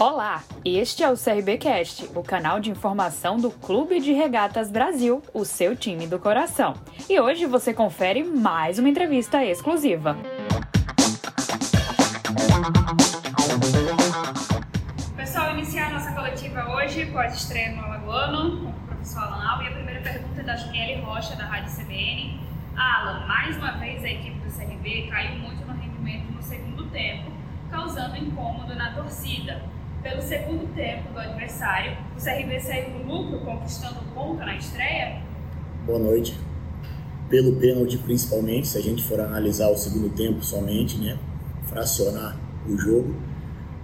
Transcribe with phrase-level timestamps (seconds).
[0.00, 5.44] Olá, este é o CRBcast, o canal de informação do Clube de Regatas Brasil, o
[5.44, 6.74] seu time do coração.
[7.10, 10.16] E hoje você confere mais uma entrevista exclusiva.
[15.16, 19.66] Pessoal, iniciar nossa coletiva hoje pode estreia no Alagoano, com o professor Alan Al, e
[19.66, 22.40] a primeira pergunta é da Juniele Rocha, da Rádio CBN.
[22.76, 27.32] Alan, mais uma vez a equipe do CRB caiu muito no rendimento no segundo tempo,
[27.68, 29.60] causando incômodo na torcida.
[30.02, 35.20] Pelo segundo tempo do adversário, o CRB saiu no lucro, conquistando o ponto na estreia?
[35.84, 36.38] Boa noite.
[37.28, 41.18] Pelo pênalti, principalmente, se a gente for analisar o segundo tempo somente, né,
[41.64, 42.38] fracionar
[42.68, 43.12] o jogo,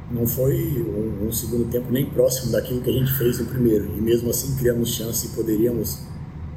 [0.08, 3.86] não foi um, um, segundo tempo nem próximo daquilo que a gente fez no primeiro.
[3.96, 6.06] E mesmo assim criamos chance e poderíamos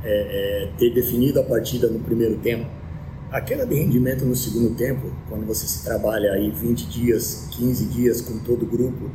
[0.03, 2.69] é, é, ter definido a partida no primeiro tempo.
[3.31, 8.21] Aquela de rendimento no segundo tempo, quando você se trabalha aí 20 dias, 15 dias
[8.21, 9.09] com todo o grupo,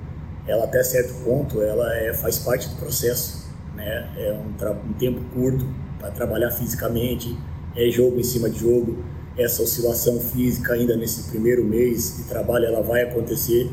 [0.46, 4.10] ela até certo ponto ela é, faz parte do processo, né?
[4.16, 5.66] É um, um tempo curto
[5.98, 7.36] para trabalhar fisicamente,
[7.76, 9.02] é jogo em cima de jogo,
[9.36, 13.70] essa oscilação física ainda nesse primeiro mês de trabalho ela vai acontecer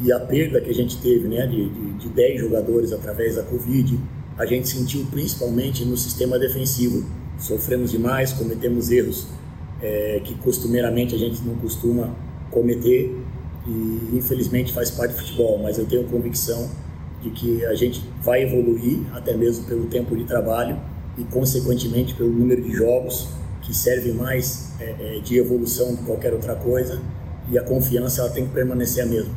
[0.00, 3.42] e a perda que a gente teve, né, de, de, de 10 jogadores através da
[3.44, 3.98] Covid,
[4.36, 7.04] a gente sentiu principalmente no sistema defensivo.
[7.38, 9.28] Sofremos demais, cometemos erros
[9.80, 12.14] é, que costumeiramente a gente não costuma
[12.50, 13.16] cometer
[13.66, 16.70] e infelizmente faz parte do futebol, mas eu tenho convicção
[17.22, 20.78] de que a gente vai evoluir até mesmo pelo tempo de trabalho
[21.16, 23.28] e consequentemente pelo número de jogos
[23.62, 27.00] que serve mais é, é, de evolução do que qualquer outra coisa
[27.48, 29.34] e a confiança ela tem que permanecer a mesma.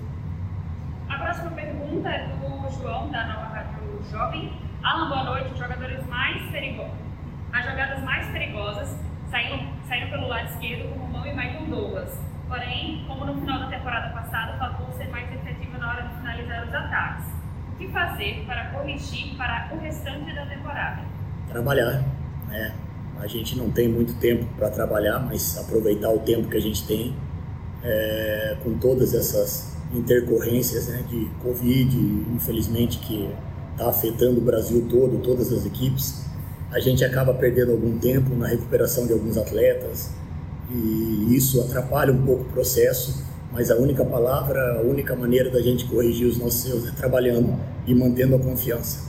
[1.10, 4.52] A próxima pergunta é do João da Nova Rádio Jovem.
[4.84, 5.58] Alan, boa noite.
[5.58, 6.92] Jogadores mais perigosos.
[7.54, 8.90] As jogadas mais perigosas
[9.32, 12.27] saíram, saíram pelo lado esquerdo com Romão e Michael Douglas.
[12.48, 16.68] Porém, como no final da temporada passada, faltou ser mais efetivo na hora de finalizar
[16.68, 17.26] os ataques.
[17.74, 21.02] O que fazer para corrigir para o restante da temporada?
[21.50, 22.04] Trabalhar,
[22.48, 22.74] né?
[23.20, 26.86] A gente não tem muito tempo para trabalhar, mas aproveitar o tempo que a gente
[26.86, 27.16] tem
[27.84, 31.98] é, com todas essas intercorrências né, de Covid,
[32.34, 33.30] infelizmente, que
[33.72, 36.26] está afetando o Brasil todo, todas as equipes.
[36.72, 40.14] A gente acaba perdendo algum tempo na recuperação de alguns atletas,
[40.70, 45.62] e isso atrapalha um pouco o processo, mas a única palavra, a única maneira da
[45.62, 49.08] gente corrigir os nossos erros é trabalhando e mantendo a confiança.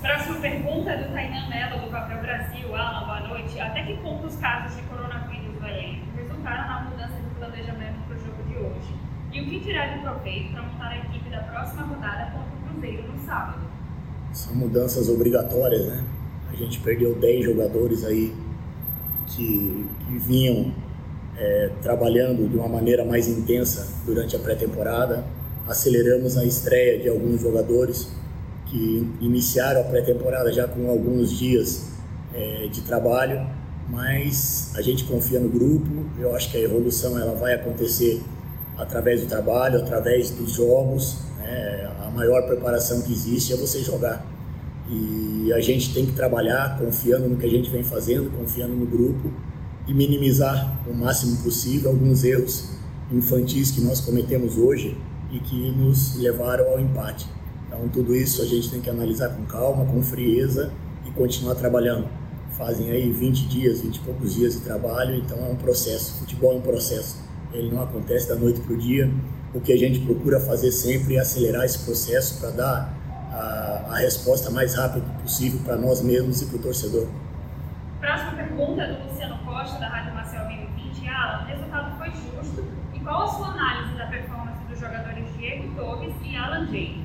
[0.00, 2.74] Próxima pergunta é do Tainan Mello, do Papel Brasil.
[2.74, 3.60] Alan, boa noite.
[3.60, 8.16] Até que ponto os casos de coronavírus do elenco resultaram na mudança de planejamento para
[8.16, 8.94] o jogo de hoje?
[9.32, 12.72] E o que tirar de proveito para montar a equipe da próxima rodada contra o
[12.72, 13.60] Cruzeiro no sábado?
[14.32, 16.04] São mudanças obrigatórias, né?
[16.50, 18.32] A gente perdeu 10 jogadores aí
[19.26, 20.72] que, que vinham
[21.36, 25.24] é, trabalhando de uma maneira mais intensa durante a pré-temporada.
[25.66, 28.08] Aceleramos a estreia de alguns jogadores
[28.66, 31.90] que iniciaram a pré-temporada já com alguns dias
[32.34, 33.46] é, de trabalho,
[33.88, 36.06] mas a gente confia no grupo.
[36.18, 38.22] Eu acho que a evolução ela vai acontecer
[38.76, 41.18] através do trabalho, através dos jogos.
[41.38, 41.90] Né?
[42.00, 44.33] A maior preparação que existe é você jogar.
[44.88, 48.84] E a gente tem que trabalhar confiando no que a gente vem fazendo, confiando no
[48.84, 49.30] grupo
[49.86, 52.70] e minimizar o máximo possível alguns erros
[53.10, 54.96] infantis que nós cometemos hoje
[55.30, 57.26] e que nos levaram ao empate.
[57.66, 60.72] Então, tudo isso a gente tem que analisar com calma, com frieza
[61.06, 62.06] e continuar trabalhando.
[62.56, 66.20] Fazem aí 20 dias, 20 e poucos dias de trabalho, então é um processo.
[66.20, 67.16] Futebol é um processo,
[67.52, 69.10] ele não acontece da noite para o dia.
[69.52, 73.03] O que a gente procura fazer sempre é acelerar esse processo para dar
[73.34, 77.08] a, a resposta mais rápida possível para nós mesmos e para o torcedor.
[78.00, 81.08] Próxima pergunta do Luciano Costa, da Rádio Marcel 2020.
[81.08, 82.64] Alan, o resultado foi justo
[82.94, 87.04] e qual a sua análise da performance dos jogadores Diego Torres e Alan James?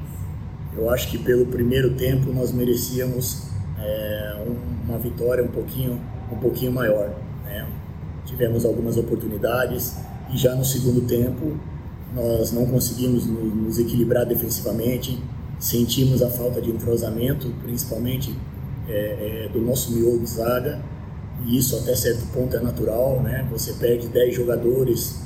[0.75, 4.45] Eu acho que pelo primeiro tempo nós merecíamos é,
[4.87, 5.99] uma vitória um pouquinho,
[6.31, 7.09] um pouquinho maior.
[7.43, 7.67] Né?
[8.25, 9.97] Tivemos algumas oportunidades
[10.29, 11.57] e já no segundo tempo
[12.13, 15.21] nós não conseguimos nos equilibrar defensivamente,
[15.59, 18.33] sentimos a falta de entrosamento, principalmente
[18.87, 20.81] é, é, do nosso miolo zaga,
[21.45, 23.47] e isso até certo ponto é natural, né?
[23.51, 25.21] Você perde 10 jogadores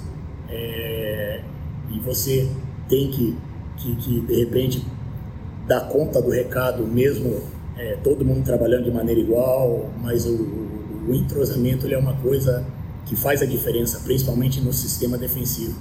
[0.50, 1.42] é,
[1.92, 2.50] e você
[2.90, 3.38] tem que,
[3.78, 4.86] que, que, de repente,
[5.68, 7.42] dar conta do recado, mesmo
[7.78, 12.66] é, todo mundo trabalhando de maneira igual, mas o, o, o entrosamento é uma coisa
[13.06, 15.80] que faz a diferença, principalmente no sistema defensivo.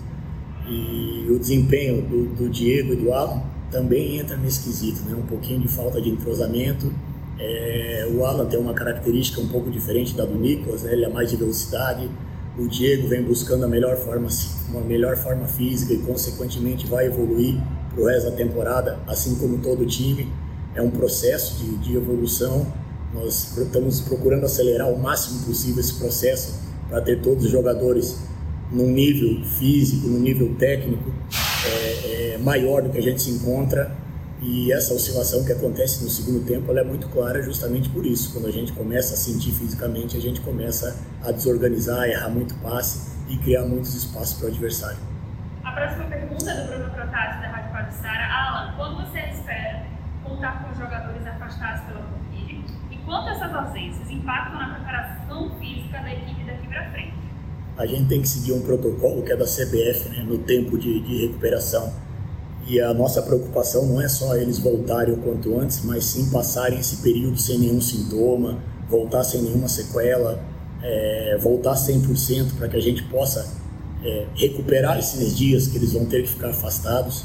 [0.69, 5.17] E o desempenho do, do Diego e do Alan também entra nesse quesito, né?
[5.17, 6.93] um pouquinho de falta de entrosamento.
[7.39, 10.93] É, o Alan tem uma característica um pouco diferente da do Nicolas, né?
[10.93, 12.09] ele é mais de velocidade.
[12.57, 14.29] O Diego vem buscando a melhor forma,
[14.69, 17.59] uma melhor forma física e, consequentemente, vai evoluir
[17.95, 20.31] para o resto da temporada, assim como todo time.
[20.75, 22.71] É um processo de, de evolução.
[23.15, 28.19] Nós estamos procurando acelerar o máximo possível esse processo para ter todos os jogadores
[28.71, 31.11] num nível físico, num nível técnico
[31.67, 33.91] é, é, maior do que a gente se encontra.
[34.41, 38.33] E essa oscilação que acontece no segundo tempo é muito clara justamente por isso.
[38.33, 43.13] Quando a gente começa a sentir fisicamente, a gente começa a desorganizar, errar muito passe
[43.29, 44.99] e criar muitos espaços para o adversário.
[45.63, 48.27] A próxima pergunta é do Bruno Protásio, da Rádio Paduçara.
[48.33, 49.87] Alan, quando você espera
[50.25, 56.13] contar com jogadores afastados pela Covid e quanto essas ausências impactam na preparação física da
[56.13, 57.22] equipe daqui para frente?
[57.77, 61.01] A gente tem que seguir um protocolo que é da CBF, né, no tempo de,
[61.01, 61.93] de recuperação.
[62.67, 66.79] E a nossa preocupação não é só eles voltarem o quanto antes, mas sim passarem
[66.79, 68.59] esse período sem nenhum sintoma,
[68.89, 70.41] voltar sem nenhuma sequela,
[70.83, 73.49] é, voltar 100% para que a gente possa
[74.05, 77.25] é, recuperar esses dias que eles vão ter que ficar afastados.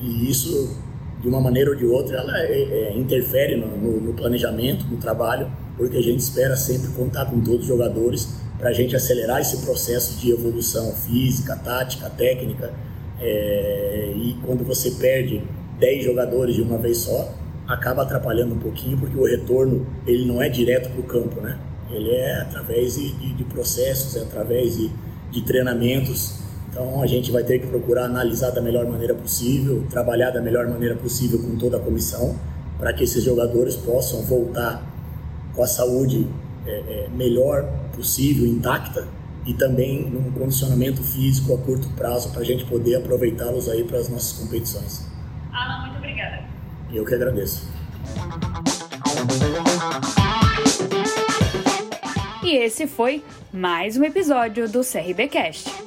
[0.00, 0.76] E isso,
[1.20, 4.96] de uma maneira ou de outra, ela é, é, interfere no, no, no, planejamento, no
[4.96, 8.28] trabalho, porque a gente espera sempre contar com todos os jogadores
[8.58, 12.72] para a gente acelerar esse processo de evolução física, tática, técnica.
[13.20, 15.42] É, e quando você perde
[15.78, 17.32] 10 jogadores de uma vez só,
[17.66, 21.58] acaba atrapalhando um pouquinho, porque o retorno ele não é direto para o campo, né?
[21.90, 24.90] Ele é através de, de, processos, é através de,
[25.30, 26.38] de treinamentos.
[26.70, 30.66] Então a gente vai ter que procurar analisar da melhor maneira possível, trabalhar da melhor
[30.66, 32.36] maneira possível com toda a comissão,
[32.78, 34.82] para que esses jogadores possam voltar
[35.54, 36.26] com a saúde
[36.66, 37.64] é, melhor
[37.94, 39.06] possível, intacta,
[39.46, 43.98] e também num condicionamento físico a curto prazo para a gente poder aproveitá-los aí para
[43.98, 45.06] as nossas competições.
[45.52, 46.44] Alan, muito obrigada.
[46.92, 47.68] Eu que agradeço.
[52.42, 53.22] E esse foi
[53.52, 55.83] mais um episódio do CRBcast.